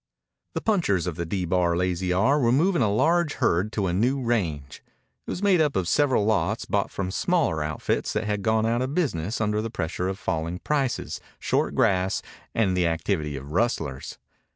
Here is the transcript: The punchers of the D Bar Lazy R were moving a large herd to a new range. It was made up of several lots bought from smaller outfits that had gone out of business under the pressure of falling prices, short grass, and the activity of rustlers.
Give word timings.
The 0.55 0.61
punchers 0.61 1.05
of 1.05 1.15
the 1.15 1.27
D 1.27 1.45
Bar 1.45 1.77
Lazy 1.77 2.11
R 2.11 2.39
were 2.39 2.51
moving 2.51 2.81
a 2.81 2.91
large 2.91 3.33
herd 3.33 3.71
to 3.73 3.85
a 3.85 3.93
new 3.93 4.19
range. 4.19 4.81
It 5.27 5.29
was 5.29 5.43
made 5.43 5.61
up 5.61 5.75
of 5.75 5.87
several 5.87 6.25
lots 6.25 6.65
bought 6.65 6.89
from 6.89 7.11
smaller 7.11 7.61
outfits 7.61 8.11
that 8.13 8.23
had 8.23 8.41
gone 8.41 8.65
out 8.65 8.81
of 8.81 8.95
business 8.95 9.39
under 9.39 9.61
the 9.61 9.69
pressure 9.69 10.07
of 10.07 10.17
falling 10.17 10.57
prices, 10.57 11.21
short 11.37 11.75
grass, 11.75 12.23
and 12.55 12.75
the 12.75 12.87
activity 12.87 13.35
of 13.35 13.51
rustlers. 13.51 14.17